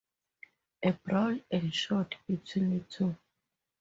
A 0.81 0.93
brawl 0.93 1.39
ensued 1.51 2.15
between 2.25 2.79
the 2.79 2.83
two. 2.85 3.15